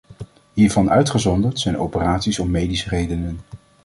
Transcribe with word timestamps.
Hiervan 0.53 0.89
uitgezonderd 0.91 1.59
zijn 1.59 1.77
operaties 1.77 2.39
om 2.39 2.51
medische 2.51 2.89
redenen. 2.89 3.39